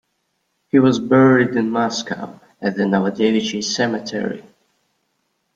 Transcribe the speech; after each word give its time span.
He 0.69 0.79
was 0.79 0.97
buried 0.97 1.55
in 1.55 1.69
Moscow, 1.69 2.39
at 2.59 2.75
the 2.75 2.85
Novodevichy 2.87 3.63
Cemetery. 3.63 4.43